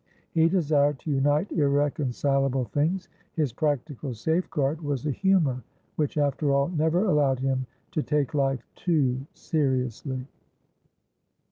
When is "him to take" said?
7.39-8.33